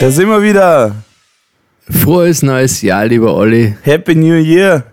[0.00, 0.94] Da sind wir wieder.
[1.90, 3.74] Frohes neues Jahr, lieber Olli.
[3.82, 4.84] Happy New Year.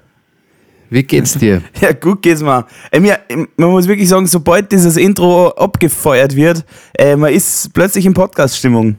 [0.90, 1.62] Wie geht's dir?
[1.80, 2.66] Ja, gut geht's mir.
[2.92, 3.20] Äh, mir.
[3.56, 6.66] Man muss wirklich sagen, sobald dieses Intro abgefeuert wird,
[6.98, 8.96] äh, man ist plötzlich in Podcast-Stimmung.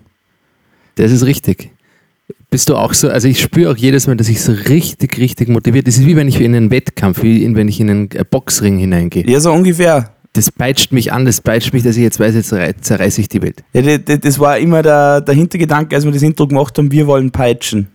[0.94, 1.70] Das ist richtig.
[2.50, 3.08] Bist du auch so?
[3.08, 5.88] Also ich spüre auch jedes Mal, dass ich so richtig, richtig motiviert.
[5.88, 9.24] Das ist wie wenn ich in einen Wettkampf, wie wenn ich in einen Boxring hineingehe.
[9.26, 10.15] Ja, so ungefähr.
[10.36, 12.54] Das peitscht mich an, das peitscht mich, dass ich jetzt weiß, jetzt
[12.84, 13.64] zerreiße ich die Welt.
[13.72, 17.06] Ja, das, das war immer der, der Hintergedanke, als wir das Intro gemacht haben, wir
[17.06, 17.88] wollen peitschen.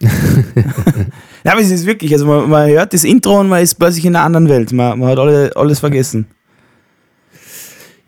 [0.00, 4.04] ja, aber es ist wirklich, also man, man, hört das Intro und man ist plötzlich
[4.04, 4.72] in einer anderen Welt.
[4.72, 6.26] Man, man hat alle, alles vergessen.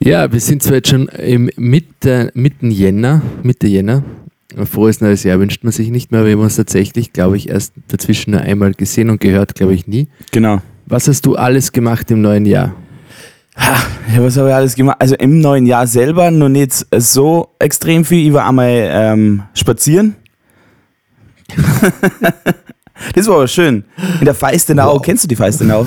[0.01, 4.03] Ja, wir sind zwar jetzt schon im Mitte, mitten Jänner, Mitte Jänner.
[4.57, 7.37] Ein frohes neues Jahr wünscht man sich nicht mehr, aber wir haben uns tatsächlich, glaube
[7.37, 10.09] ich, erst dazwischen nur einmal gesehen und gehört, glaube ich, nie.
[10.33, 10.61] Genau.
[10.87, 12.75] Was hast du alles gemacht im neuen Jahr?
[13.57, 14.97] Ja, was habe ich alles gemacht?
[15.01, 18.27] Also im neuen Jahr selber noch nicht so extrem viel.
[18.27, 20.17] Ich war einmal ähm, spazieren.
[23.15, 23.85] das war aber schön.
[24.19, 24.95] In der Feistenau.
[24.95, 25.03] Wow.
[25.03, 25.87] Kennst du die Feistenau?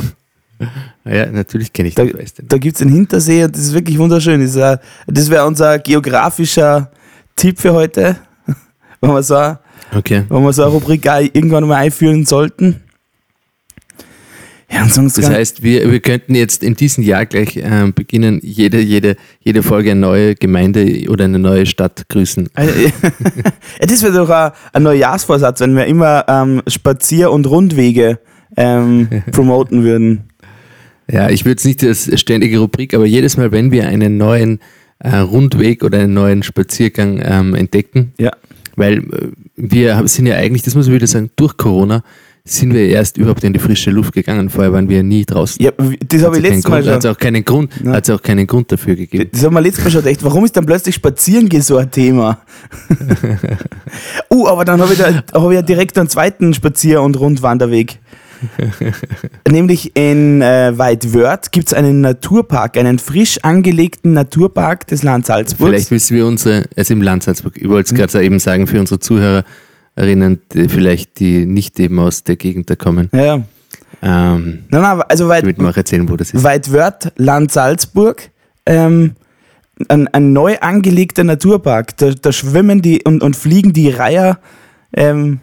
[1.06, 2.48] Ja, natürlich kenne ich die da, Feistenau.
[2.50, 4.42] Da gibt es einen Hintersee und das ist wirklich wunderschön.
[4.42, 6.92] Das, äh, das wäre unser geografischer
[7.36, 8.16] Tipp für heute.
[9.02, 9.56] wenn wir so,
[9.96, 10.24] okay.
[10.30, 12.82] wenn wir so eine Rubrik irgendwann mal einführen sollten.
[14.70, 18.42] Ja, und sonst das heißt, wir, wir könnten jetzt in diesem Jahr gleich äh, beginnen,
[18.44, 22.50] jede, jede, jede Folge eine neue Gemeinde oder eine neue Stadt grüßen.
[22.58, 28.20] ja, das wäre doch ein, ein Neujahrsvorsatz, wenn wir immer ähm, Spazier- und Rundwege
[28.58, 30.24] ähm, promoten würden.
[31.10, 34.60] Ja, ich würde es nicht als ständige Rubrik, aber jedes Mal, wenn wir einen neuen
[35.00, 38.32] äh, Rundweg oder einen neuen Spaziergang ähm, entdecken, ja.
[38.76, 42.04] weil äh, wir sind ja eigentlich, das muss man wieder sagen, durch Corona
[42.50, 44.50] sind wir erst überhaupt in die frische Luft gegangen.
[44.50, 45.64] Vorher waren wir nie draußen.
[45.64, 46.94] Ja, das habe ich letztes Mal schon.
[46.94, 49.30] Hat es auch keinen Grund, auch keinen Grund dafür gegeben.
[49.32, 50.24] Das haben wir letztes Mal schon gedacht.
[50.24, 52.40] Warum ist dann plötzlich Spazierengehen so ein Thema?
[54.34, 58.00] uh, aber dann habe ich, da, hab ich ja direkt einen zweiten Spazier- und Rundwanderweg.
[59.50, 65.70] Nämlich in äh, Weidwörth gibt es einen Naturpark, einen frisch angelegten Naturpark des Land Salzburg.
[65.70, 68.80] Vielleicht müssen wir unsere, also im Land Salzburg, ich wollte es gerade eben sagen, für
[68.80, 69.44] unsere Zuhörer,
[69.98, 73.10] erinnern, die vielleicht die nicht eben aus der Gegend da kommen.
[73.14, 73.42] Ja.
[74.02, 76.44] Ähm, nein, nein, also weit, damit wir auch erzählen, wo das ist.
[76.44, 78.30] Weitwörth, Land Salzburg,
[78.66, 79.16] ähm,
[79.90, 81.98] ein, ein neu angelegter Naturpark.
[81.98, 84.40] Da, da schwimmen die und, und fliegen die Reiher
[84.94, 85.40] ähm,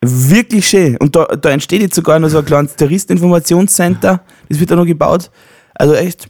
[0.00, 0.96] wirklich schön.
[0.96, 4.22] Und da, da entsteht jetzt sogar noch so ein kleines Touristeninformationscenter.
[4.48, 5.30] Das wird da noch gebaut.
[5.74, 6.28] Also echt,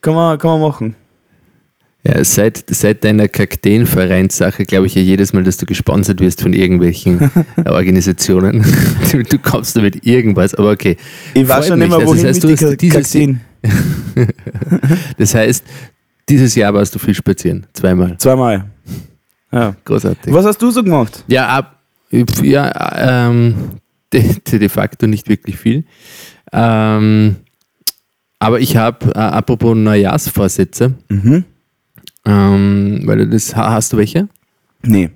[0.00, 0.96] kann man, kann man machen.
[2.04, 6.52] Ja, seit, seit deiner Kakteenvereinssache glaube ich ja jedes Mal, dass du gesponsert wirst von
[6.52, 7.30] irgendwelchen
[7.64, 8.64] Organisationen.
[9.12, 10.96] Du, du kommst damit irgendwas, aber okay.
[11.34, 13.18] Ich weiß schon immer, wohin das heißt, mit dieses,
[15.18, 15.64] Das heißt,
[16.28, 17.66] dieses Jahr warst du viel spazieren.
[17.74, 18.16] Zweimal.
[18.16, 18.64] Zweimal.
[19.52, 19.76] Ja.
[19.84, 20.32] Großartig.
[20.32, 21.24] Was hast du so gemacht?
[21.26, 21.82] Ja, ab,
[22.42, 23.54] ja ähm,
[24.12, 25.84] de, de facto nicht wirklich viel.
[26.52, 27.36] Ähm,
[28.38, 31.44] aber ich habe, äh, apropos Neujahrsvorsätze, mhm.
[32.24, 34.28] Ähm, weil du das hast du welche?
[34.82, 35.10] Nee.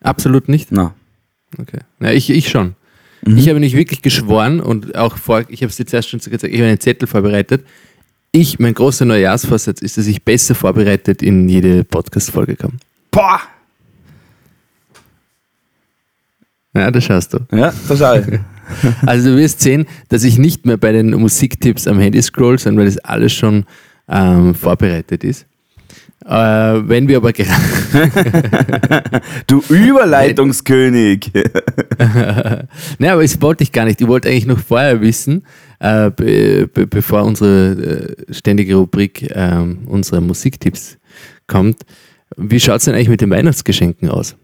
[0.00, 0.72] Absolut nicht?
[0.72, 0.94] Na.
[1.58, 1.80] Okay.
[2.00, 2.74] Ja, ich, ich schon.
[3.24, 3.38] Mhm.
[3.38, 6.42] Ich habe nicht wirklich geschworen und auch vor, ich habe es jetzt erst schon gesagt,
[6.42, 7.64] ich habe einen Zettel vorbereitet.
[8.32, 12.78] Ich, mein großer Neujahrsvorsatz ist, dass ich besser vorbereitet in jede Podcast-Folge komme.
[13.10, 13.40] Boah!
[16.74, 17.40] Ja, das schaust du.
[17.52, 18.40] Ja, das ich.
[19.04, 22.78] Also du wirst sehen, dass ich nicht mehr bei den Musiktipps am Handy scroll, sondern
[22.78, 23.66] weil das alles schon
[24.08, 25.46] ähm, vorbereitet ist.
[26.24, 29.10] Äh, wenn wir aber gerade.
[29.48, 31.32] du Überleitungskönig!
[32.98, 34.00] naja, aber das wollte ich gar nicht.
[34.00, 35.44] Ich wollte eigentlich noch vorher wissen,
[35.80, 40.98] äh, be be bevor unsere äh, ständige Rubrik äh, unserer Musiktipps
[41.48, 41.82] kommt.
[42.36, 44.36] Wie schaut es denn eigentlich mit den Weihnachtsgeschenken aus?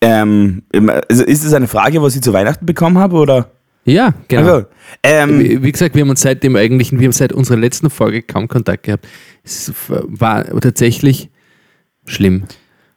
[0.00, 0.62] Ähm,
[1.08, 3.50] also ist das eine Frage, was ich zu Weihnachten bekommen habe, oder?
[3.88, 4.42] Ja, genau.
[4.42, 4.66] Also,
[5.02, 8.22] ähm, wie, wie, gesagt, wir haben uns seitdem eigentlich, wir haben seit unserer letzten Folge
[8.22, 9.08] kaum Kontakt gehabt.
[9.42, 11.30] Es war tatsächlich
[12.04, 12.44] schlimm.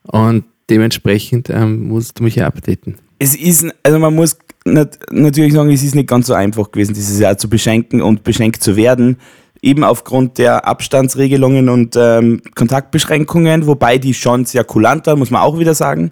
[0.04, 2.98] Und dementsprechend ähm, musst du mich ja updaten.
[3.20, 6.94] Es ist, also man muss nat natürlich sagen, es ist nicht ganz so einfach gewesen,
[6.94, 9.18] dieses Jahr zu beschenken und beschenkt zu werden.
[9.62, 15.42] Eben aufgrund der Abstandsregelungen und ähm, Kontaktbeschränkungen, wobei die schon sehr kulant waren, muss man
[15.42, 16.12] auch wieder sagen.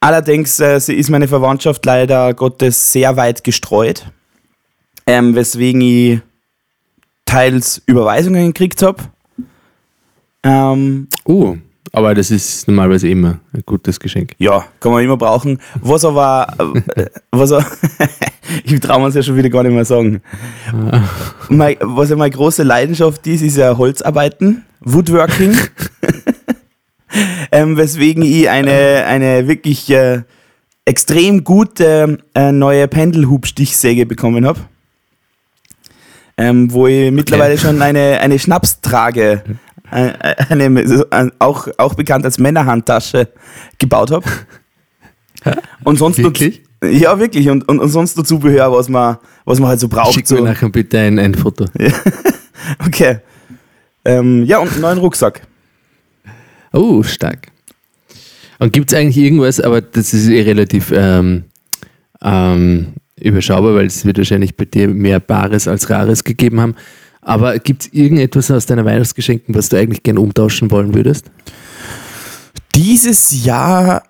[0.00, 4.06] Allerdings äh, ist meine Verwandtschaft leider Gottes sehr weit gestreut,
[5.06, 6.20] ähm, weswegen ich
[7.24, 9.02] teils Überweisungen gekriegt habe.
[10.42, 11.56] Ähm, uh,
[11.92, 14.34] aber das ist normalerweise immer ein gutes Geschenk.
[14.38, 15.58] Ja, kann man immer brauchen.
[15.80, 16.46] Was aber,
[16.94, 17.50] äh, was
[18.64, 20.20] ich traue mir es ja schon wieder gar nicht mehr sagen.
[21.48, 25.56] mein, was ja meine große Leidenschaft ist, ist ja Holzarbeiten, Woodworking.
[27.52, 30.22] ähm, weswegen ich eine, eine wirklich äh,
[30.84, 34.60] extrem gute äh, neue Pendelhubstichsäge bekommen habe.
[36.38, 39.42] Ähm, wo ich mittlerweile schon eine, eine Schnaps trage,
[39.90, 40.12] äh,
[40.50, 40.66] eine,
[41.10, 43.28] eine, auch, auch bekannt als Männerhandtasche,
[43.78, 44.26] gebaut habe.
[45.84, 46.60] Und sonst Wirklich?
[46.82, 47.48] Noch, ja, wirklich.
[47.48, 50.12] Und, und, und sonst noch Zubehör, was man, was man halt so braucht.
[50.12, 50.34] Schick so.
[50.34, 51.66] mir nachher bitte ein, ein Foto.
[52.84, 53.18] Okay.
[54.04, 55.42] Ähm, ja, und einen neuen Rucksack.
[56.76, 57.48] Oh, stark.
[58.58, 61.44] Und gibt es eigentlich irgendwas, aber das ist eh relativ ähm,
[62.22, 62.88] ähm,
[63.18, 66.74] überschaubar, weil es wird wahrscheinlich bei dir mehr Bares als Rares gegeben haben.
[67.22, 71.30] Aber gibt es irgendetwas aus deiner Weihnachtsgeschenken, was du eigentlich gerne umtauschen wollen würdest?
[72.74, 74.02] Dieses Jahr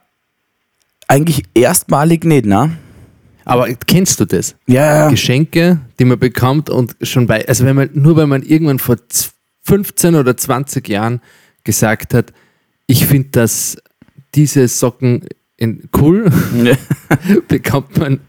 [1.06, 2.76] eigentlich erstmalig nicht, ne?
[3.44, 4.56] Aber kennst du das?
[4.66, 5.08] Ja.
[5.08, 8.96] Geschenke, die man bekommt und schon bei, also wenn man, nur weil man irgendwann vor
[9.62, 11.20] 15 oder 20 Jahren
[11.62, 12.32] gesagt hat,
[12.86, 13.76] ich finde das,
[14.34, 15.24] diese Socken
[15.56, 16.30] in cool,
[17.48, 18.20] bekommt man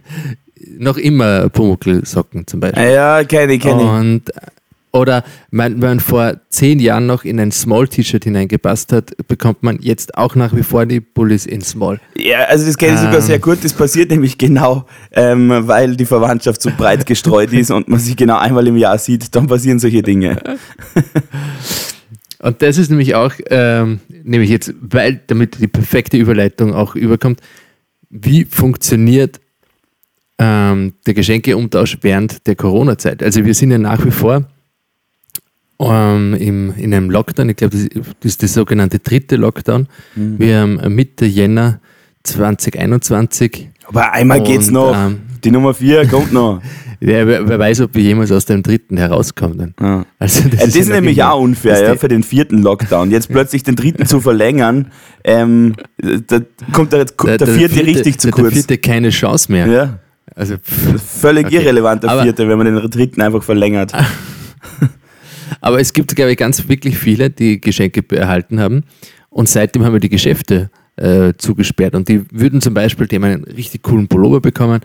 [0.77, 2.83] noch immer Pumuckl-Socken zum Beispiel.
[2.83, 3.88] Ja, kenne ich, kenne ich.
[3.88, 4.31] Und
[4.98, 10.18] oder wenn man vor zehn Jahren noch in ein Small-T-Shirt hineingepasst hat, bekommt man jetzt
[10.18, 12.00] auch nach wie vor die Bullies in Small.
[12.15, 13.21] Ja, also das kenne ich sogar Ähm.
[13.21, 13.59] sehr gut.
[13.63, 18.15] Das passiert nämlich genau, ähm, weil die Verwandtschaft so breit gestreut ist und man sich
[18.15, 20.42] genau einmal im Jahr sieht, dann passieren solche Dinge.
[22.39, 27.42] Und das ist nämlich auch, ähm, nämlich jetzt, weil damit die perfekte Überleitung auch überkommt,
[28.10, 29.39] wie funktioniert
[30.38, 33.24] ähm, der Geschenkeumtausch während der Corona-Zeit?
[33.24, 34.45] Also wir sind ja nach wie vor
[35.80, 37.88] ähm, im, in einem Lockdown, ich glaube, das,
[38.24, 39.88] ist der sogenannte dritte Lockdown.
[40.16, 41.80] Wir haben Mitte Jänner
[42.24, 43.69] 2021.
[43.88, 44.95] Aber einmal geht's Und, noch.
[44.95, 46.62] ähm, die Nummer 4 kommt noch.
[47.00, 49.75] Ja, wer, wer weiß, ob wir jemals aus dem dritten herauskommen.
[49.80, 50.04] Ja.
[50.18, 52.63] Also Das, das ja ist noch nämlich immer- auch unfair, das ja, für den vierten
[52.63, 53.12] Lockdown.
[53.12, 54.88] Jetzt plötzlich den dritten zu verlängern,
[55.24, 55.75] ähm,
[56.25, 56.39] da
[56.74, 58.54] kommt der, der, vierte, richtig zu der, Der kurz.
[58.56, 59.68] vierte keine Chance mehr.
[59.68, 60.00] Ja,
[60.34, 61.57] Also völlig Okay.
[61.57, 63.94] irrelevant, der Aber- vierte, wenn man den dritten einfach verlängert.
[65.62, 68.83] Aber es gibt, glaube ich, ganz wirklich viele, die Geschenke erhalten haben.
[69.30, 71.94] Und seitdem haben wir die Geschäfte äh, zugesperrt.
[71.95, 74.81] Und die würden zum Beispiel, die haben einen richtig coolen Pullover bekommen,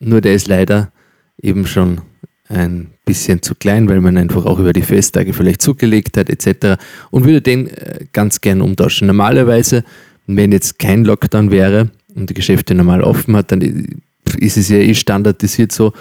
[0.00, 0.92] nur der ist leider
[1.40, 2.00] eben schon
[2.48, 6.80] ein bisschen zu klein, weil man einfach auch über die Festtage vielleicht zugelegt hat, etc.
[7.10, 9.06] Und würde den äh, ganz gern umtauschen.
[9.06, 9.84] Normalerweise,
[10.26, 13.62] wenn jetzt kein Lockdown wäre und die Geschäfte normal offen hat, dann
[14.38, 15.92] ist es ja eh standardisiert so,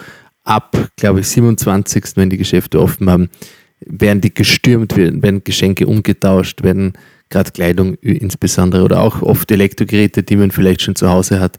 [0.44, 2.04] ab, glaube ich, 27.
[2.16, 3.30] wenn die Geschäfte offen haben,
[3.80, 6.94] werden die gestürmt, werden, werden Geschenke umgetauscht, werden
[7.30, 11.58] gerade Kleidung insbesondere oder auch oft Elektrogeräte, die man vielleicht schon zu Hause hat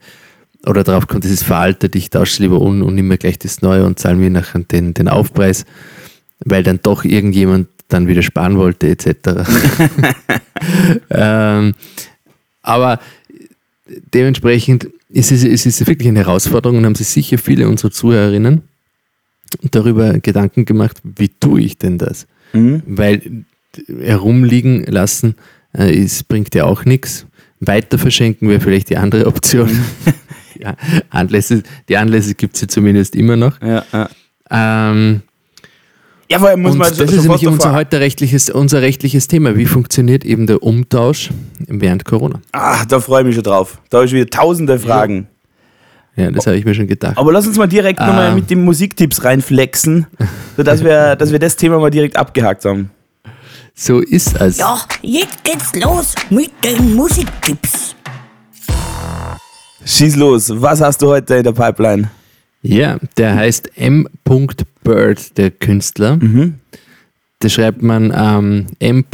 [0.67, 3.39] oder darauf kommt, das ist veraltet, ich tausche es lieber um und nehme mir gleich
[3.39, 5.65] das Neue und zahle mir nachher den, den Aufpreis,
[6.45, 9.09] weil dann doch irgendjemand dann wieder sparen wollte etc.
[11.11, 11.75] ähm,
[12.63, 12.99] aber
[14.13, 18.63] dementsprechend ist es, es ist wirklich eine Herausforderung und haben sich sicher viele unserer Zuhörerinnen
[19.71, 22.27] darüber Gedanken gemacht, wie tue ich denn das?
[22.53, 22.83] Mhm.
[22.87, 23.45] Weil
[24.01, 25.37] herumliegen lassen,
[25.77, 27.27] äh, ist, bringt ja auch nichts.
[27.61, 29.71] Weiter verschenken wäre vielleicht die andere Option.
[30.61, 30.75] ja,
[31.11, 33.61] Anlässe, die Anlässe gibt es ja zumindest immer noch.
[33.63, 34.09] Ja, ja.
[34.51, 35.23] Ähm,
[36.31, 39.57] ja, allem muss und man das schon ist nämlich unser, heute rechtliches, unser rechtliches Thema.
[39.57, 41.31] Wie funktioniert eben der Umtausch
[41.69, 42.41] während Corona?
[42.53, 43.79] Ah, da freue ich mich schon drauf.
[43.91, 45.29] Da habe ich wieder tausende Fragen.
[46.17, 47.17] Ja, das habe ich mir schon gedacht.
[47.19, 48.35] Aber lass uns mal direkt nochmal Ah.
[48.35, 50.07] mit den Musiktipps reinflexen,
[50.57, 52.91] sodass wir, dass wir das Thema mal direkt abgehakt haben.
[53.75, 54.57] So ist es.
[54.57, 57.95] Ja, jetzt geht's los mit den Musiktipps.
[59.87, 62.11] Schieß los, was hast du heute in der Pipeline?
[62.63, 64.09] Ja, der heißt M.
[64.83, 66.19] Bird, der Künstler.
[67.39, 69.05] Da schreibt man ähm, M.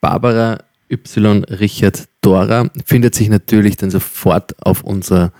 [0.00, 0.58] Barbara
[0.90, 1.44] Y.
[1.44, 2.68] Richard Dora.
[2.86, 5.32] Findet sich natürlich dann sofort auf unserer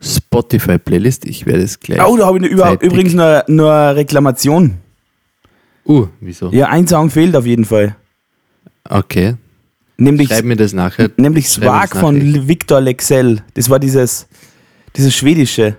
[0.00, 1.24] Spotify-Playlist.
[1.26, 2.00] Ich werde es gleich.
[2.06, 4.78] Oh, da habe ich zeitig- übrigens nur, nur eine Reklamation.
[5.84, 6.50] Uh, wieso?
[6.52, 7.96] Ja, ein Song fehlt auf jeden Fall.
[8.88, 9.34] Okay.
[10.00, 11.10] Nämlich, Schreib mir das nachher.
[11.18, 13.42] nämlich Swag von Victor Lexell.
[13.54, 14.26] Das war dieses,
[14.96, 15.76] dieses schwedische.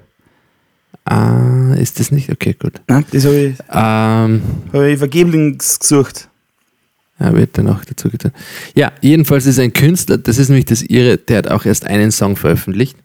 [1.05, 2.29] Ah, ist das nicht?
[2.31, 2.73] Okay, gut.
[2.87, 3.03] Ne?
[3.11, 6.29] Das habe ich, Ähm, hab ich vergebens gesucht.
[7.19, 8.31] Ja, wird dann auch dazu getan.
[8.75, 12.11] Ja, jedenfalls ist ein Künstler, das ist nämlich das Ihre, der hat auch erst einen
[12.11, 12.95] Song veröffentlicht.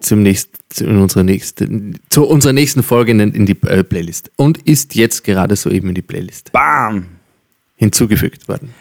[0.00, 4.58] zum nächsten, zu unserer nächsten, zu unserer nächsten Folge in, in die äh, Playlist und
[4.58, 7.06] ist jetzt gerade soeben in die Playlist Bam.
[7.76, 8.74] hinzugefügt worden.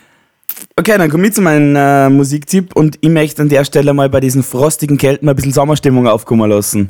[0.78, 4.10] Okay, dann komme ich zu meinem äh, Musiktipp und ich möchte an der Stelle mal
[4.10, 6.90] bei diesen frostigen Kälte mal ein bisschen Sommerstimmung aufkommen lassen.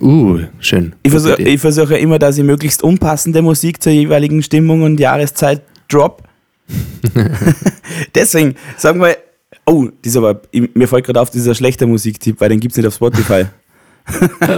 [0.00, 0.94] Uh, schön.
[1.02, 5.62] Ich versuche versuch ja immer, dass ich möglichst unpassende Musik zur jeweiligen Stimmung und Jahreszeit
[5.88, 6.22] drop.
[8.14, 9.16] Deswegen, sagen wir,
[9.66, 12.86] oh, aber, ich- mir fällt gerade auf, dieser schlechter Musiktipp, weil den gibt es nicht
[12.86, 13.46] auf Spotify.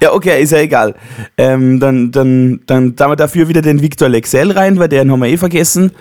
[0.00, 0.94] ja, okay, ist ja egal.
[1.36, 5.20] Ähm, dann, dann, dann tun wir dafür wieder den Victor Lexell rein, weil den haben
[5.20, 5.92] wir eh vergessen.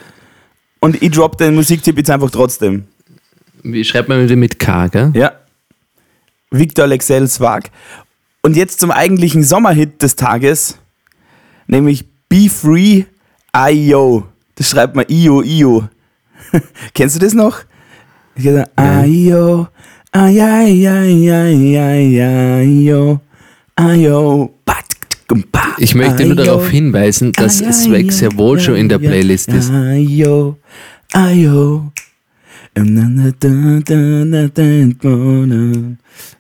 [0.80, 2.86] Und ich drop den Musiktipp jetzt einfach trotzdem.
[3.64, 5.12] Wie schreibt man wieder mit K, gell?
[5.14, 5.34] Ja.
[6.50, 7.70] Victor Lexell Swag.
[8.42, 10.78] Und jetzt zum eigentlichen Sommerhit des Tages,
[11.68, 13.04] nämlich Be Free
[13.56, 14.26] IO.
[14.56, 15.88] Das schreibt man IO IO.
[16.94, 17.60] Kennst du das noch?
[18.36, 19.68] Ich hab gesagt, IO,
[20.12, 23.22] ai, ai, IO, IO.
[25.80, 29.70] Ich möchte nur darauf hinweisen, dass Swag sehr wohl schon in der Playlist ist.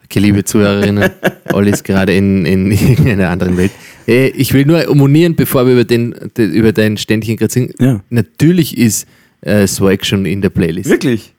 [0.05, 1.09] Okay, liebe Zuhörerinnen,
[1.53, 3.71] Olli ist gerade in, in, in einer anderen Welt.
[4.07, 7.73] Äh, Ich will nur monieren, bevor wir über, den, de- über dein Ständchen gerade singen.
[7.79, 8.01] Ja.
[8.09, 9.07] Natürlich ist
[9.41, 10.89] äh, Swag schon in der Playlist.
[10.89, 11.33] Wirklich?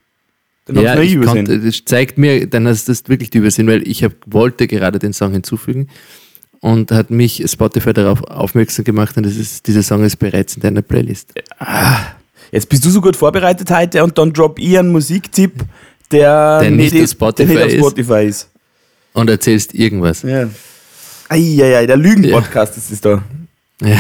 [0.67, 1.47] Dann Ja, ich übersehen.
[1.47, 4.67] konnte, das zeigt mir, dann hast du das wirklich die Übersehen, weil ich hab, wollte
[4.69, 5.89] gerade den Song hinzufügen
[6.61, 10.63] und hat mich Spotify darauf aufmerksam gemacht und das ist, dieser Song ist bereits in
[10.63, 11.33] deiner Playlist.
[12.53, 15.65] Jetzt bist du so gut vorbereitet heute und dann drop ich einen Musiktipp,
[16.13, 17.83] der, Der nicht auf Spotify der nicht ist.
[17.83, 18.49] auf Spotify ist.
[19.15, 20.23] Und erzählst irgendwas.
[20.23, 20.49] Ja.
[21.29, 23.23] Eieiei, der Lügen-Podcast ist es da.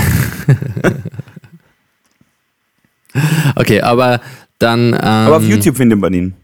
[3.57, 4.21] Okay, aber
[4.59, 4.95] dann.
[4.95, 6.35] Ähm, Aber auf YouTube findet man ihn.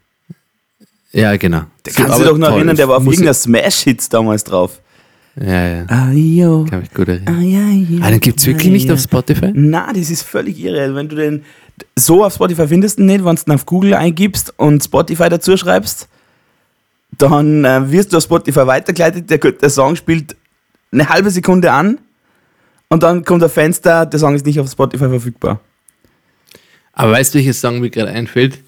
[1.12, 1.62] Ja, genau.
[1.86, 4.80] Der kannst du dich doch noch erinnern, der war auf irgendeiner Smash-Hits damals drauf.
[5.40, 5.86] Ja, ja.
[5.88, 6.66] Ayo.
[6.68, 7.38] Kann mich gut erinnern.
[7.38, 8.00] Ayo.
[8.02, 9.52] Ah, den gibt es wirklich nicht auf Spotify?
[9.54, 10.94] Na, das ist völlig irre.
[10.94, 11.44] Wenn du den
[11.96, 16.08] so auf Spotify findest, nicht, wenn du ihn auf Google eingibst und Spotify dazu schreibst,
[17.16, 19.30] dann äh, wirst du auf Spotify weitergeleitet.
[19.30, 20.36] Der, der Song spielt
[20.92, 21.98] eine halbe Sekunde an
[22.88, 25.60] und dann kommt ein Fenster, der Song ist nicht auf Spotify verfügbar.
[26.92, 28.58] Aber weißt du, welches Song mir gerade einfällt?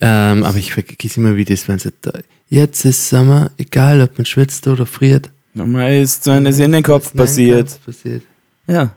[0.00, 2.12] Ähm, aber ich vergesse immer, wie das wenn da.
[2.48, 5.30] Jetzt ist Sommer, egal ob man schwitzt oder friert.
[5.54, 7.80] Nochmal ist so eines in den Kopf passiert.
[7.84, 8.22] Passiert.
[8.66, 8.94] Ja,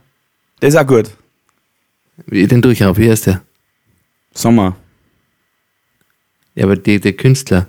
[0.61, 1.11] der ist auch gut.
[2.25, 3.41] Wie, den tue ich auf, wie heißt der?
[4.33, 4.75] Sommer.
[6.55, 7.67] Ja, aber die, der Künstler.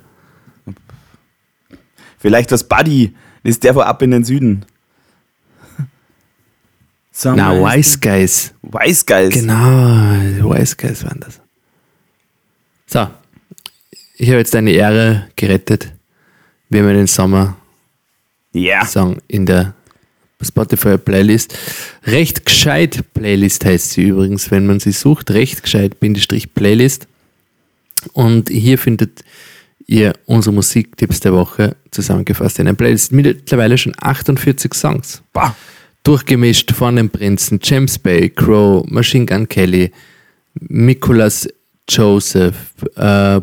[2.19, 3.15] Vielleicht was Buddy.
[3.43, 4.65] Das ist der von ab in den Süden.
[7.11, 8.53] Sommer Na, Wise Guys.
[8.61, 9.33] Wise Guys.
[9.33, 11.39] Genau, Wise Guys waren das.
[12.87, 13.07] So,
[14.21, 15.91] ich habe jetzt deine Ehre gerettet.
[16.69, 17.55] Wir haben den Sommer-Song
[18.53, 19.17] Ja.
[19.27, 19.73] in der
[20.41, 21.57] Spotify Playlist.
[22.05, 25.31] Recht gescheit Playlist heißt sie übrigens, wenn man sie sucht.
[25.31, 27.07] Recht gescheit Bindestrich Playlist.
[28.13, 29.23] Und hier findet
[29.87, 33.11] ihr unsere Musiktipps der Woche zusammengefasst in einer Playlist.
[33.11, 35.23] Mittlerweile schon 48 Songs.
[35.33, 35.55] Bah.
[36.03, 39.91] Durchgemischt von den Prinzen James Bay, Crow, Machine Gun Kelly,
[40.59, 41.47] Nicholas
[41.89, 42.55] Joseph,
[42.95, 43.41] äh,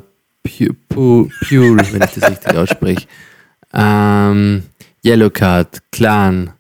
[0.49, 3.07] Pu- Pu- Pule, wenn ich das richtig ausspreche,
[3.75, 4.63] ähm,
[5.05, 6.51] Yellowcard, Clan,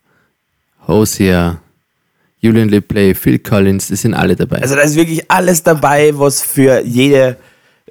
[0.86, 1.58] Hosier,
[2.40, 4.62] Julian LePlay, Phil Collins, das sind alle dabei.
[4.62, 7.36] Also da ist wirklich alles dabei, was für jede,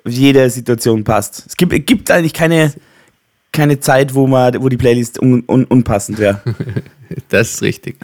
[0.06, 1.44] jede Situation passt.
[1.48, 2.74] Es gibt, es gibt eigentlich keine,
[3.51, 6.42] keine Zeit, wo, man, wo die Playlist un, un, unpassend wäre.
[7.30, 7.96] Das ist richtig.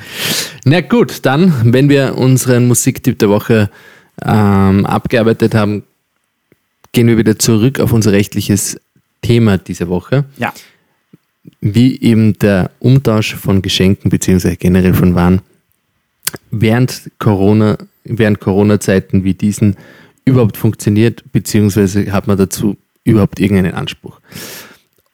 [0.63, 3.69] Na gut, dann, wenn wir unseren Musiktipp der Woche
[4.25, 5.83] ähm, abgearbeitet haben,
[6.93, 8.79] gehen wir wieder zurück auf unser rechtliches
[9.21, 10.53] Thema dieser Woche, Ja.
[11.59, 15.41] wie eben der Umtausch von Geschenken beziehungsweise generell von Waren
[16.51, 19.75] während Corona, während Corona-Zeiten wie diesen
[20.25, 24.19] überhaupt funktioniert, beziehungsweise hat man dazu überhaupt irgendeinen Anspruch.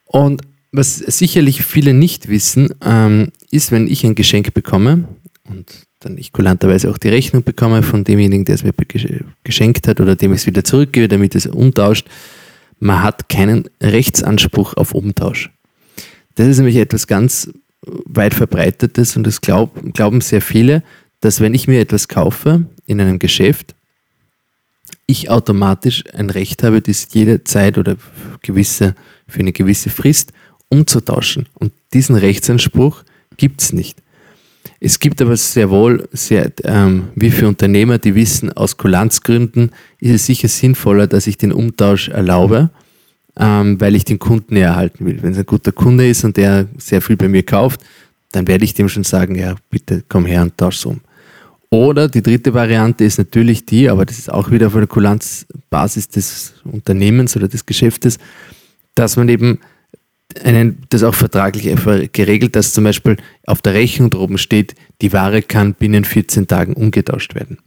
[0.06, 5.08] Und was sicherlich viele nicht wissen, ähm, ist, wenn ich ein Geschenk bekomme
[5.50, 9.88] und dann ich kulanterweise auch die Rechnung bekomme von demjenigen, der es mir ge- geschenkt
[9.88, 12.08] hat oder dem ich es wieder zurückgebe, damit es umtauscht,
[12.80, 15.50] man hat keinen Rechtsanspruch auf Umtausch.
[16.36, 17.52] Das ist nämlich etwas ganz
[17.82, 20.84] weit verbreitetes und das glaub, glauben sehr viele,
[21.20, 23.76] dass wenn ich mir etwas kaufe in einem Geschäft,
[25.06, 27.98] ich automatisch ein Recht habe, dies jederzeit oder
[28.42, 28.96] gewisse,
[29.28, 30.32] für eine gewisse Frist
[30.70, 31.48] umzutauschen.
[31.56, 33.04] Und diesen Rechtsanspruch
[33.36, 33.98] gibt es nicht.
[34.82, 40.12] Es gibt aber sehr wohl, sehr, ähm, wie für Unternehmer, die wissen, aus Kulanzgründen ist
[40.12, 42.70] es sicher sinnvoller, dass ich den Umtausch erlaube,
[43.38, 45.22] ähm, weil ich den Kunden erhalten will.
[45.22, 47.82] Wenn es ein guter Kunde ist und der sehr viel bei mir kauft,
[48.32, 51.02] dann werde ich dem schon sagen, ja, bitte komm her und tausch um.
[51.72, 56.08] Oder die dritte Variante ist natürlich die, aber das ist auch wieder auf der Kulanzbasis
[56.08, 58.18] des Unternehmens oder des Geschäftes,
[58.96, 59.60] dass man eben
[60.44, 61.74] einen, das auch vertraglich
[62.14, 66.74] geregelt, dass zum Beispiel auf der Rechnung droben steht, die Ware kann binnen 14 Tagen
[66.74, 67.58] umgetauscht werden.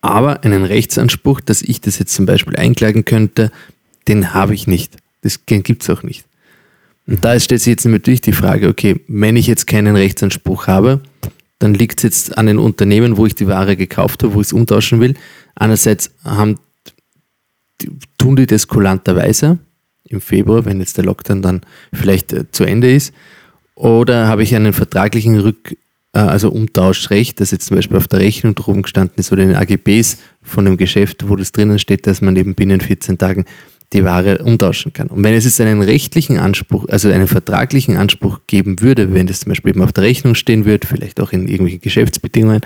[0.00, 3.50] Aber einen Rechtsanspruch, dass ich das jetzt zum Beispiel einklagen könnte,
[4.06, 4.96] den habe ich nicht.
[5.22, 6.24] Das gibt es auch nicht.
[7.06, 11.00] Und da stellt sich jetzt natürlich die Frage, okay, wenn ich jetzt keinen Rechtsanspruch habe,
[11.58, 14.46] dann liegt es jetzt an den Unternehmen, wo ich die Ware gekauft habe, wo ich
[14.46, 15.14] es umtauschen will.
[15.56, 16.60] Einerseits haben,
[18.18, 19.58] tun die das kulanterweise
[20.10, 21.60] im Februar, wenn jetzt der Lockdown dann
[21.92, 23.12] vielleicht äh, zu Ende ist,
[23.74, 25.76] oder habe ich einen vertraglichen Rück,
[26.12, 29.50] äh, also Umtauschrecht, das jetzt zum Beispiel auf der Rechnung droben gestanden ist oder in
[29.50, 33.44] den AGBs von dem Geschäft, wo das drinnen steht, dass man eben binnen 14 Tagen
[33.92, 35.08] die Ware umtauschen kann.
[35.08, 39.40] Und wenn es jetzt einen rechtlichen Anspruch, also einen vertraglichen Anspruch geben würde, wenn das
[39.40, 42.60] zum Beispiel eben auf der Rechnung stehen würde, vielleicht auch in irgendwelchen Geschäftsbedingungen,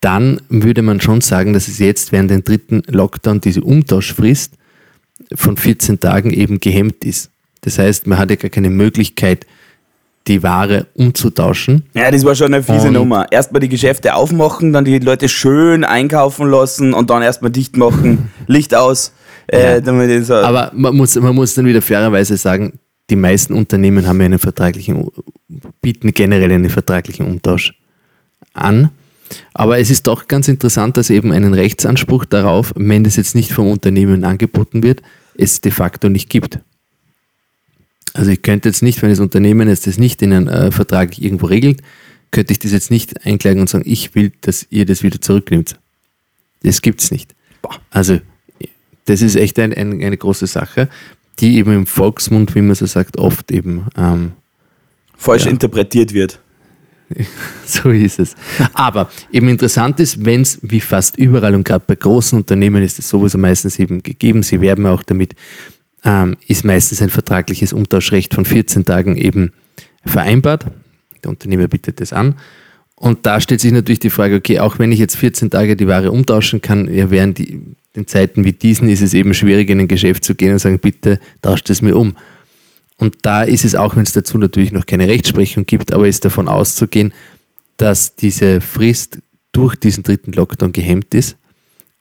[0.00, 4.54] dann würde man schon sagen, dass es jetzt während dem dritten Lockdown diese Umtauschfrist
[5.34, 7.30] von 14 Tagen eben gehemmt ist.
[7.62, 9.46] Das heißt, man hat ja gar keine Möglichkeit,
[10.26, 11.84] die Ware umzutauschen.
[11.94, 13.26] Ja, das war schon eine fiese und Nummer.
[13.30, 18.30] Erstmal die Geschäfte aufmachen, dann die Leute schön einkaufen lassen und dann erstmal dicht machen,
[18.46, 19.12] Licht aus.
[19.46, 20.42] Äh, ja.
[20.42, 22.78] Aber man muss, man muss dann wieder fairerweise sagen,
[23.08, 25.08] die meisten Unternehmen haben ja einen vertraglichen,
[25.80, 27.74] bieten generell einen vertraglichen Umtausch
[28.54, 28.90] an.
[29.54, 33.52] Aber es ist doch ganz interessant, dass eben einen Rechtsanspruch darauf, wenn das jetzt nicht
[33.52, 35.02] vom Unternehmen angeboten wird,
[35.36, 36.58] es de facto nicht gibt.
[38.12, 41.18] Also ich könnte jetzt nicht, wenn das Unternehmen jetzt das nicht in einem äh, Vertrag
[41.18, 41.80] irgendwo regelt,
[42.30, 45.78] könnte ich das jetzt nicht einklagen und sagen, ich will, dass ihr das wieder zurücknimmt.
[46.62, 47.34] Das gibt es nicht.
[47.90, 48.20] Also
[49.06, 50.88] das ist echt ein, ein, eine große Sache,
[51.38, 54.32] die eben im Volksmund, wie man so sagt, oft eben ähm,
[55.16, 55.50] falsch ja.
[55.50, 56.40] interpretiert wird.
[57.66, 58.34] so ist es.
[58.72, 62.98] Aber eben interessant ist, wenn es wie fast überall und gerade bei großen Unternehmen ist
[62.98, 65.34] es sowieso meistens eben gegeben, sie werben auch damit,
[66.04, 69.52] ähm, ist meistens ein vertragliches Umtauschrecht von 14 Tagen eben
[70.04, 70.66] vereinbart.
[71.22, 72.36] Der Unternehmer bietet das an.
[72.94, 75.86] Und da stellt sich natürlich die Frage, okay, auch wenn ich jetzt 14 Tage die
[75.86, 77.60] Ware umtauschen kann, ja, während die,
[77.96, 80.78] den Zeiten wie diesen ist es eben schwierig, in ein Geschäft zu gehen und sagen,
[80.78, 82.14] bitte tauscht es mir um.
[83.00, 86.24] Und da ist es auch, wenn es dazu natürlich noch keine Rechtsprechung gibt, aber ist
[86.24, 87.12] davon auszugehen,
[87.78, 89.18] dass diese Frist
[89.52, 91.36] durch diesen dritten Lockdown gehemmt ist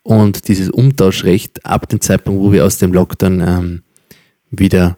[0.03, 3.81] und dieses Umtauschrecht ab dem Zeitpunkt, wo wir aus dem Lockdown ähm,
[4.51, 4.97] wieder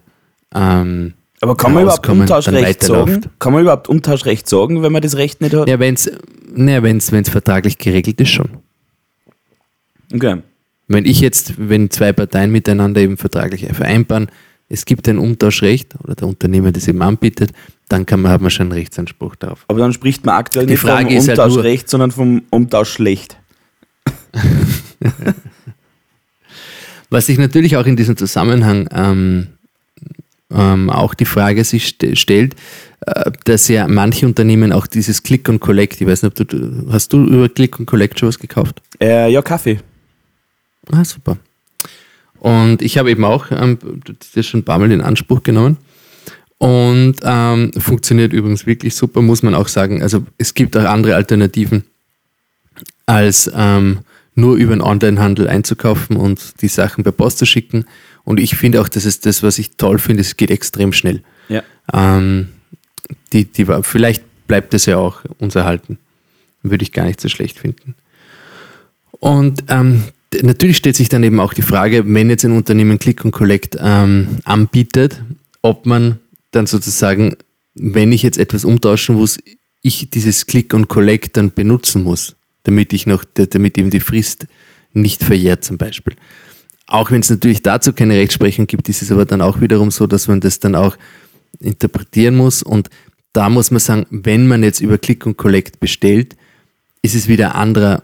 [0.54, 3.22] ähm, aber kann man überhaupt Umtauschrecht sagen?
[3.40, 5.68] Kann man überhaupt Umtauschrecht sagen, wenn man das Recht nicht hat?
[5.68, 6.06] Ja, wenn es
[6.56, 8.58] ja, wenn's, wenn's vertraglich geregelt ist, schon.
[10.14, 10.36] Okay.
[10.86, 14.30] Wenn ich jetzt, wenn zwei Parteien miteinander eben vertraglich vereinbaren,
[14.72, 17.52] es gibt ein Umtauschrecht oder der Unternehmer das eben anbietet,
[17.88, 19.66] dann kann man, hat man schon einen Rechtsanspruch darauf.
[19.68, 23.36] Aber dann spricht man aktuell Die nicht Frage vom Umtauschrecht, halt sondern vom Umtauschschlecht.
[27.10, 29.48] Was sich natürlich auch in diesem Zusammenhang ähm,
[30.50, 32.56] ähm, auch die Frage sich st stellt,
[33.04, 36.90] äh, dass ja manche Unternehmen auch dieses Click und Collect, ich weiß nicht, ob du,
[36.90, 38.80] hast du über Click und Collect schon was gekauft?
[38.98, 39.80] Äh, ja, Kaffee.
[40.90, 41.36] Ah, super.
[42.42, 43.78] Und ich habe eben auch ähm,
[44.34, 45.76] das schon ein paar Mal in Anspruch genommen.
[46.58, 50.02] Und ähm, funktioniert übrigens wirklich super, muss man auch sagen.
[50.02, 51.84] Also es gibt auch andere Alternativen,
[53.06, 54.00] als ähm,
[54.34, 57.84] nur über den Onlinehandel einzukaufen und die Sachen per Post zu schicken.
[58.24, 61.22] Und ich finde auch, das ist das, was ich toll finde, es geht extrem schnell.
[61.48, 61.62] Ja.
[61.92, 62.48] Ähm,
[63.32, 65.96] die, die, vielleicht bleibt das ja auch uns erhalten.
[66.64, 67.94] Würde ich gar nicht so schlecht finden.
[69.20, 70.02] Und ähm,
[70.42, 73.76] natürlich stellt sich dann eben auch die Frage, wenn jetzt ein Unternehmen Click und Collect
[73.80, 75.22] ähm, anbietet,
[75.62, 76.18] ob man
[76.50, 77.36] dann sozusagen,
[77.74, 79.38] wenn ich jetzt etwas umtauschen muss,
[79.82, 84.46] ich dieses Click und Collect dann benutzen muss, damit ich noch, damit eben die Frist
[84.92, 86.14] nicht verjährt zum Beispiel.
[86.86, 90.06] Auch wenn es natürlich dazu keine Rechtsprechung gibt, ist es aber dann auch wiederum so,
[90.06, 90.96] dass man das dann auch
[91.60, 92.62] interpretieren muss.
[92.62, 92.90] Und
[93.32, 96.36] da muss man sagen, wenn man jetzt über Click und Collect bestellt,
[97.02, 98.02] ist es wieder anderer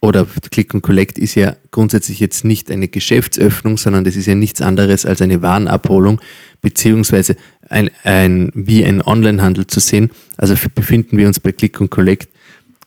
[0.00, 4.34] oder Click und Collect ist ja grundsätzlich jetzt nicht eine Geschäftsöffnung, sondern das ist ja
[4.34, 6.20] nichts anderes als eine Warenabholung,
[6.62, 7.36] beziehungsweise
[7.68, 10.10] ein, ein, wie ein Onlinehandel zu sehen.
[10.38, 12.28] Also befinden wir uns bei Click und Collect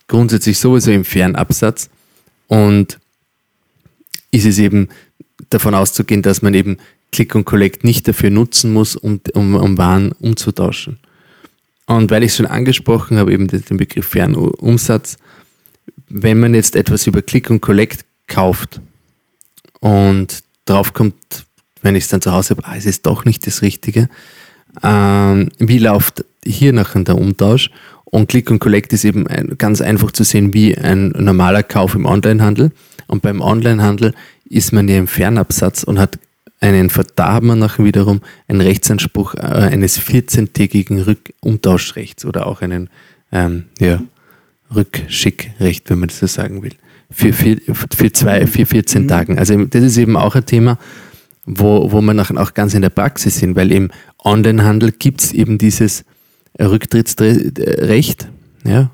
[0.08, 1.88] grundsätzlich sowieso im Fernabsatz
[2.48, 2.98] und
[4.32, 4.88] ist es eben
[5.50, 6.78] davon auszugehen, dass man eben
[7.12, 10.98] Click und Collect nicht dafür nutzen muss, um, um, um Waren umzutauschen.
[11.86, 15.16] Und weil ich es schon angesprochen habe, eben den Begriff Fernumsatz,
[16.08, 18.80] wenn man jetzt etwas über Click und Collect kauft
[19.80, 21.14] und drauf kommt,
[21.82, 24.08] wenn ich es dann zu Hause habe, ah, es ist doch nicht das Richtige,
[24.82, 27.70] ähm, wie läuft hier nachher der Umtausch?
[28.04, 31.94] Und Click und Collect ist eben ein, ganz einfach zu sehen wie ein normaler Kauf
[31.94, 32.70] im Onlinehandel.
[33.06, 34.14] Und beim Onlinehandel
[34.44, 36.18] ist man ja im Fernabsatz und hat
[36.60, 42.88] einen Verdarben nachher wiederum einen Rechtsanspruch äh, eines 14-tägigen Rückumtauschrechts oder auch einen
[43.32, 44.00] ähm, ja,
[44.74, 46.74] Rückschickrecht, wenn man das so sagen will.
[47.10, 47.56] Für, für,
[47.94, 49.08] für, zwei, für 14 mhm.
[49.08, 49.38] Tagen.
[49.38, 50.78] Also das ist eben auch ein Thema,
[51.44, 55.32] wo, wo wir nachher auch ganz in der Praxis sind, weil im Onlinehandel gibt es
[55.32, 56.04] eben dieses
[56.58, 58.28] Rücktrittsrecht
[58.64, 58.90] ja,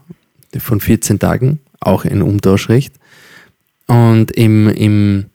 [0.58, 2.94] von 14 Tagen, auch ein Umtauschrecht.
[3.86, 5.26] Und im, im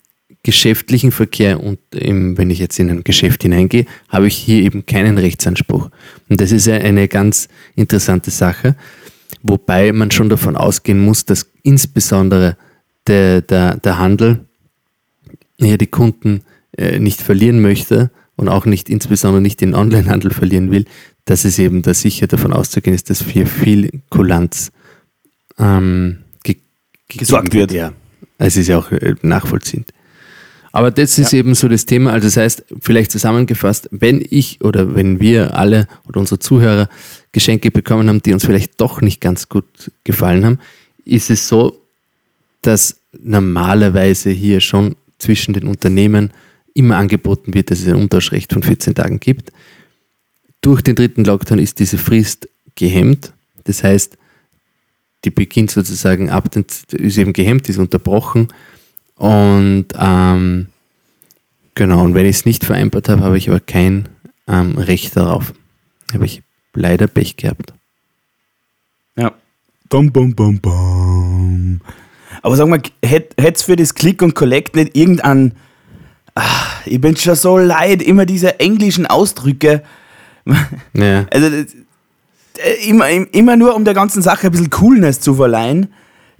[0.44, 4.86] geschäftlichen Verkehr und im, wenn ich jetzt in ein Geschäft hineingehe, habe ich hier eben
[4.86, 5.90] keinen Rechtsanspruch.
[6.30, 8.76] Und das ist eine ganz interessante Sache,
[9.48, 12.58] wobei man schon davon ausgehen muss, dass insbesondere
[13.08, 14.46] der, der, der Handel
[15.60, 16.42] hier die Kunden
[16.78, 20.86] äh, nicht verlieren möchte und auch nicht insbesondere nicht den Onlinehandel verlieren will,
[21.26, 24.72] dass es eben da sicher davon auszugehen ist, dass hier viel Kulanz
[25.60, 26.58] ähm, ge
[27.08, 27.72] gesorgt wird.
[27.72, 27.94] Ja.
[28.38, 29.92] Es ist ja auch äh, nachvollziehend.
[30.76, 31.40] Aber das ist ja.
[31.40, 32.12] eben so das Thema.
[32.12, 36.90] Also das heißt, vielleicht zusammengefasst, wenn ich oder wenn wir alle oder unsere Zuhörer
[37.32, 39.64] Geschenke bekommen haben, die uns vielleicht doch nicht ganz gut
[40.04, 40.60] gefallen haben,
[41.06, 41.82] ist es so,
[42.62, 46.32] dass normalerweise hier schon zwischen den Unternehmen
[46.74, 49.54] immer angeboten wird, dass es ein Umtauschrecht von 14 Tagen gibt.
[50.60, 53.32] Durch den dritten Lockdown ist diese Frist gehemmt.
[53.64, 54.18] Das heißt,
[55.24, 58.50] die beginnt sozusagen ab, den, ist eben gehemmt, ist unterbrochen
[59.18, 60.68] und ähm,
[61.74, 64.10] genau, und wenn ich es nicht vereinbart habe, habe ich aber kein
[64.48, 65.54] ähm, Recht darauf.
[66.14, 67.74] Habe ich leider Pech gehabt.
[69.16, 69.34] Ja.
[69.90, 71.82] Bum, bum, bum, bum.
[72.42, 75.54] Aber sag mal, hätte es für das Click und Collect nicht irgendein.
[76.36, 79.84] Ach, ich bin schon so leid, immer diese englischen Ausdrücke.
[80.94, 81.26] Ja.
[81.32, 85.94] Also, äh, immer, immer nur um der ganzen Sache ein bisschen Coolness zu verleihen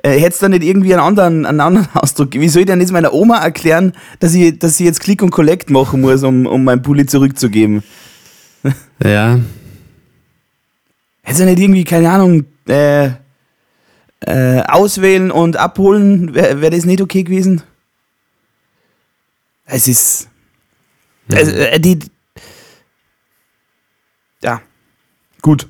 [0.06, 2.34] äh, hätte es da nicht irgendwie einen anderen, einen anderen Ausdruck?
[2.34, 5.32] Wie soll ich denn jetzt meiner Oma erklären, dass ich, dass ich jetzt Click und
[5.32, 7.84] Collect machen muss, um, um mein Pulli zurückzugeben?
[9.04, 9.40] Ja.
[11.22, 13.10] Hätte es nicht irgendwie, keine Ahnung, äh,
[14.22, 17.62] äh, auswählen und abholen, wäre wär das nicht okay gewesen?
[19.66, 20.30] Es ist.
[21.28, 21.40] Ja.
[21.40, 22.00] Äh, die.
[24.42, 24.62] Ja.
[25.42, 25.68] Gut.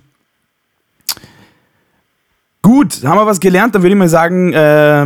[2.75, 5.05] Gut, haben wir was gelernt, dann würde ich mal sagen, äh,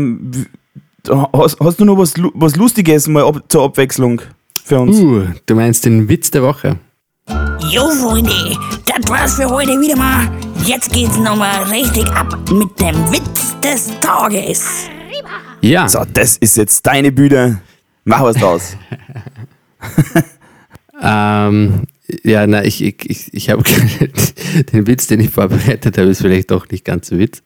[1.32, 4.24] hast, hast, du noch was, was Lustiges mal ab, zur Abwechslung
[4.66, 4.98] für uns?
[4.98, 6.80] Uh, du meinst den Witz der Woche?
[7.70, 8.32] Jo, Freunde,
[8.88, 10.32] das war's für heute wieder mal.
[10.66, 14.90] Jetzt geht's nochmal richtig ab mit dem Witz des Tages.
[15.62, 15.88] Ja.
[15.88, 17.62] So, das ist jetzt deine Bühne.
[18.04, 18.76] Mach was draus.
[21.04, 21.84] ähm,
[22.24, 23.64] ja, na, ich, ich, ich habe
[24.74, 27.44] den Witz, den ich vorbereitet habe, ist vielleicht doch nicht ganz so witz.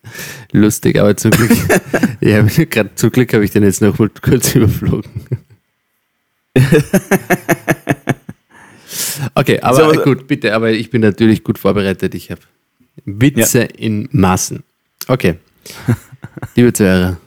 [0.51, 1.51] Lustig, aber zum Glück,
[2.21, 5.11] ja, gerade zum Glück habe ich den jetzt noch mal kurz überflogen.
[9.35, 12.15] Okay, aber so, gut, bitte, aber ich bin natürlich gut vorbereitet.
[12.15, 12.41] Ich habe
[13.05, 13.67] Witze ja.
[13.77, 14.63] in Massen.
[15.07, 15.35] Okay,
[16.55, 17.17] liebe Zuhörer.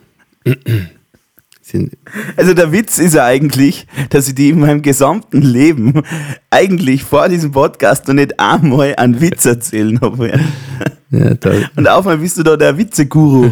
[2.35, 6.01] Also der Witz ist ja eigentlich, dass ich die in meinem gesamten Leben
[6.49, 10.39] eigentlich vor diesem Podcast noch nicht einmal einen Witz erzählen habe.
[11.09, 11.69] Ja, toll.
[11.75, 13.51] Und auf einmal bist du da der Witzeguru.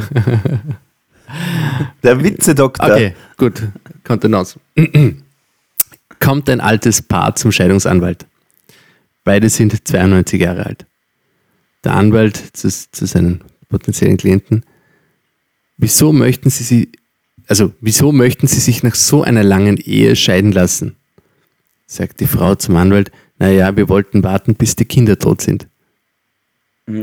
[2.03, 2.91] der Witzedoktor.
[2.91, 3.63] Okay, gut.
[4.03, 4.59] Kontenance.
[6.19, 8.25] Kommt ein altes Paar zum Scheidungsanwalt.
[9.23, 10.85] Beide sind 92 Jahre alt.
[11.83, 14.63] Der Anwalt zu, zu seinen potenziellen Klienten.
[15.77, 16.91] Wieso möchten Sie sie
[17.47, 20.95] also wieso möchten Sie sich nach so einer langen Ehe scheiden lassen?
[21.87, 25.67] Sagt die Frau zum Anwalt, naja, wir wollten warten, bis die Kinder tot sind.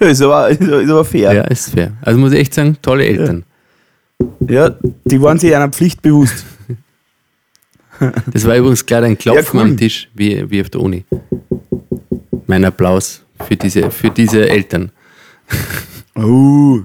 [0.00, 1.32] ist, aber, ist, aber fair.
[1.32, 1.92] Ja, ist fair.
[2.02, 3.44] Also muss ich echt sagen, tolle Eltern.
[4.40, 6.44] Ja, die waren sich einer Pflicht bewusst.
[8.32, 9.70] Das war übrigens klar ein Klopfen ja, cool.
[9.70, 11.04] am Tisch, wie, wie auf der Uni.
[12.46, 14.92] Mein Applaus für diese, für diese Eltern.
[16.14, 16.78] Oh,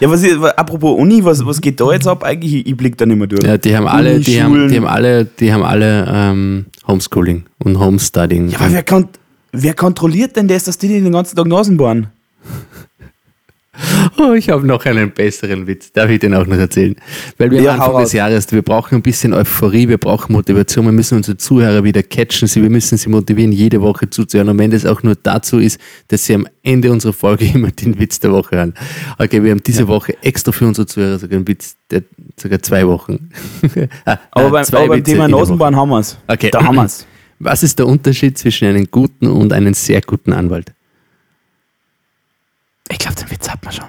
[0.00, 2.54] Ja, was ist, apropos Uni, was, was geht da jetzt ab eigentlich?
[2.54, 3.42] Ich, ich blick da nicht mehr durch.
[3.42, 7.78] Ja, die haben alle, die haben, die haben alle, die haben alle ähm, Homeschooling und
[7.78, 8.48] Homestudying.
[8.48, 9.08] Ja, aber wer, kon
[9.52, 12.08] wer kontrolliert denn das, dass die den ganzen Tag Nasen bohren?
[14.18, 15.92] Oh, ich habe noch einen besseren Witz.
[15.92, 16.96] Darf ich den auch noch erzählen?
[17.38, 18.12] Weil wir Ja, am Anfang des.
[18.12, 22.48] Jahres, wir brauchen ein bisschen Euphorie, wir brauchen Motivation, wir müssen unsere Zuhörer wieder catchen,
[22.48, 24.48] sie, wir müssen sie motivieren, jede Woche zuzuhören.
[24.48, 27.98] Und wenn das auch nur dazu ist, dass sie am Ende unserer Folge immer den
[27.98, 28.74] Witz der Woche hören.
[29.18, 32.02] Okay, wir haben diese Woche extra für unsere Zuhörer sogar einen Witz der
[32.36, 33.30] sogar zwei Wochen.
[34.04, 35.28] Ah, Aber beim, aber beim Thema.
[35.28, 36.16] Nasenbohren haben wir es.
[36.28, 36.50] Okay.
[36.50, 37.06] Da haben wir es.
[37.38, 40.72] Was ist der Unterschied zwischen einem guten und einem sehr guten Anwalt?
[42.90, 43.84] Ich glaube, den Witz hat man schon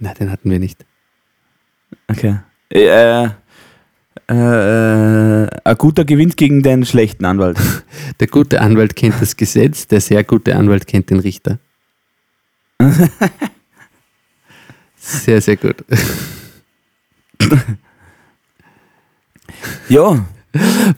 [0.00, 0.84] Nein, den hatten wir nicht.
[2.08, 2.40] Okay.
[2.72, 3.28] Äh, äh,
[4.28, 7.58] äh, ein guter gewinnt gegen den schlechten Anwalt.
[8.20, 11.58] Der gute Anwalt kennt das Gesetz, der sehr gute Anwalt kennt den Richter.
[14.96, 15.76] Sehr, sehr gut.
[19.88, 20.26] ja,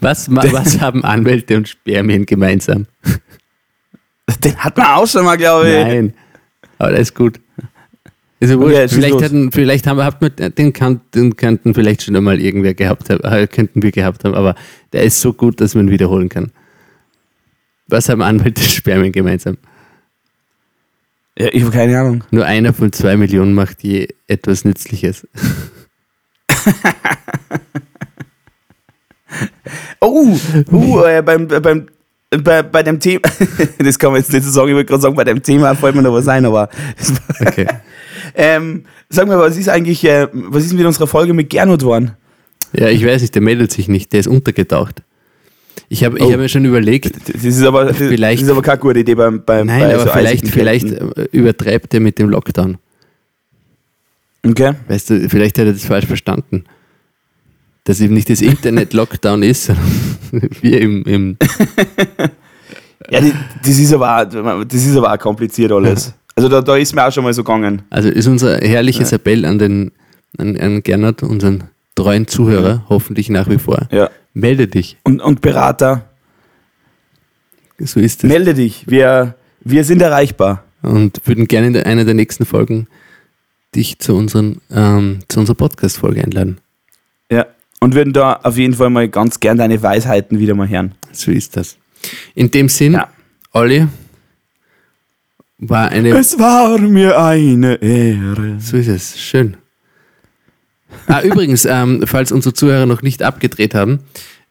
[0.00, 2.86] Was, was haben Anwälte und Spermien gemeinsam?
[4.42, 5.84] den hat man auch schon mal, glaube ich.
[5.84, 6.14] Nein,
[6.78, 7.40] aber das ist gut.
[8.42, 12.16] Also Okay, vielleicht, hatten, vielleicht haben wir, habt wir den, kan- den könnten vielleicht schon
[12.16, 14.56] einmal irgendwer gehabt haben, äh, könnten wir gehabt haben, aber
[14.92, 16.50] der ist so gut, dass man ihn wiederholen kann.
[17.86, 19.58] Was haben Anwälte Spermien gemeinsam?
[21.38, 22.24] Ja, ich habe keine Ahnung.
[22.32, 25.26] Nur einer von zwei Millionen macht je etwas Nützliches.
[30.00, 30.36] Oh,
[30.72, 31.86] uh, äh, beim, äh, beim,
[32.42, 33.20] bei, bei dem Thema,
[33.78, 35.94] das kann man jetzt nicht so sagen, ich wollte gerade sagen, bei dem Thema fällt
[35.94, 36.68] mir noch was ein, aber
[37.40, 37.66] Okay.
[38.34, 42.12] ähm, sag mal, was ist eigentlich, äh, was ist mit unserer Folge mit Gernot geworden?
[42.72, 45.02] Ja, ich weiß nicht, der meldet sich nicht, der ist untergetaucht.
[45.88, 46.32] Ich habe ich Oh.
[46.32, 49.42] hab mir schon überlegt, Das ist aber, das, Vielleicht- ist aber keine gute Idee beim,
[49.44, 52.78] beim nein, bei aber so vielleicht, vielleicht äh, übertreibt er mit dem Lockdown.
[54.46, 54.72] Okay.
[54.88, 56.64] Weißt du, vielleicht hat er das falsch verstanden.
[57.84, 61.36] Dass eben nicht das Internet-Lockdown ist, sondern wir im, im
[63.10, 63.20] Ja,
[63.64, 66.14] das, ist aber, auch- das ist aber auch kompliziert alles.
[66.36, 67.82] Also da, da ist mir auch schon mal so gegangen.
[67.90, 69.92] also ist unser herrliches Appell an den
[70.38, 71.64] an, an Gernot, unseren
[71.94, 73.86] treuen Zuhörer, hoffentlich nach wie vor.
[73.90, 74.08] Ja.
[74.32, 74.96] Melde dich.
[75.02, 76.06] Und, und Berater,
[77.78, 78.30] So ist es.
[78.30, 78.84] melde dich.
[78.88, 80.64] Wir, wir sind erreichbar.
[80.80, 82.86] Und würden gerne in einer der nächsten Folgen
[83.74, 86.58] dich zu, unseren, ähm, zu unserer Podcast-Folge einladen.
[87.30, 87.44] Ja.
[87.82, 90.94] Und würden da auf jeden Fall mal ganz gern deine Weisheiten wieder mal hören.
[91.10, 91.76] So ist das.
[92.36, 93.08] In dem Sinn, Ja.
[93.50, 93.88] Olli,
[95.58, 96.10] war eine.
[96.10, 98.60] Es war mir eine Ehre.
[98.60, 99.20] So ist es.
[99.20, 99.56] Schön.
[101.08, 103.98] Ah, übrigens, ähm, falls unsere Zuhörer noch nicht abgedreht haben,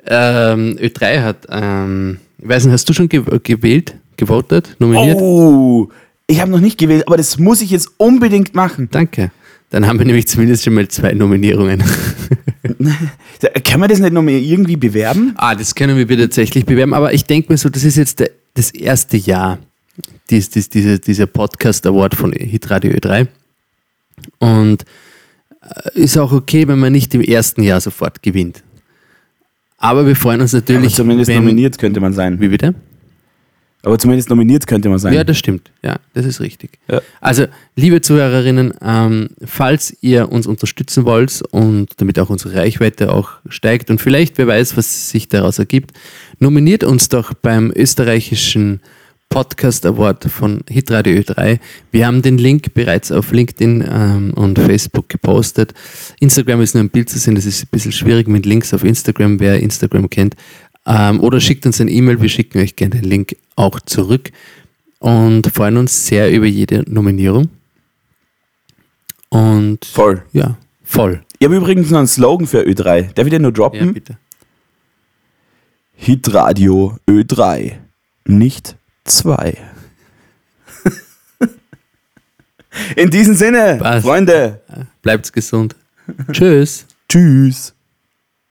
[0.06, 5.16] ähm, Ö3 hat, ähm, ich weiß nicht, hast du schon ge gewählt, gewotet, nominiert?
[5.22, 5.88] Oh,
[6.28, 8.90] ich habe noch nicht gewählt, aber das muss ich jetzt unbedingt machen.
[8.92, 9.32] Danke.
[9.70, 11.82] Dann haben wir nämlich zumindest schon mal zwei Nominierungen.
[13.64, 15.34] Kann man das nicht noch mal irgendwie bewerben?
[15.38, 18.32] ah, das können wir tatsächlich bewerben, aber ich denke mir so, das ist jetzt der,
[18.54, 19.60] das erste Jahr,
[20.30, 23.28] dies, dies, diese, dieser Podcast Award von Hitradio Ö3.
[24.40, 24.86] Und
[25.62, 28.64] äh, ist auch okay, wenn man nicht im ersten Jahr sofort gewinnt.
[29.78, 32.40] Aber wir freuen uns natürlich, zumindest wenn, nominiert könnte man sein.
[32.40, 32.76] Wie bitte?
[33.84, 35.14] Aber zumindest nominiert könnte man sein.
[35.14, 35.72] Ja, das stimmt.
[35.82, 36.78] Ja, das ist richtig.
[36.90, 37.02] Ja.
[37.20, 43.32] Also, liebe Zuhörerinnen, ähm, falls ihr uns unterstützen wollt und damit auch unsere Reichweite auch
[43.50, 45.92] steigt und vielleicht, wer weiß, was sich daraus ergibt,
[46.40, 48.82] nominiert uns doch beim österreichischen
[49.32, 51.58] Podcast Award von Hitradio Ö3.
[51.92, 55.74] Wir haben den Link bereits auf LinkedIn ähm, und Facebook gepostet.
[56.20, 58.84] Instagram ist nur ein Bild zu sehen, das ist ein bisschen schwierig mit Links auf
[58.84, 60.36] Instagram, wer Instagram kennt.
[60.86, 64.32] Ähm, oder schickt uns ein E-Mail, wir schicken euch gerne den Link auch zurück
[65.00, 67.50] und freuen uns sehr über jede Nominierung.
[69.30, 70.24] Und Voll.
[70.34, 71.24] ja, voll.
[71.40, 73.14] Ich habe übrigens noch einen Slogan für Ö3.
[73.14, 73.94] Darf ich den nur Ja, droppen?
[73.94, 74.18] bitte.
[75.96, 77.78] Hitradio Ö3.
[78.26, 79.58] Nicht zwei.
[82.96, 84.06] In diesem Sinne, Passt.
[84.06, 84.62] Freunde,
[85.02, 85.76] Bleibt's gesund.
[86.32, 86.86] Tschüss.
[87.10, 87.74] tschüss.